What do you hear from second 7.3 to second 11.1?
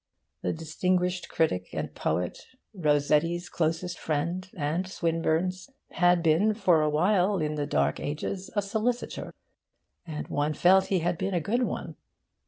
in the dark ages, a solicitor; and one felt he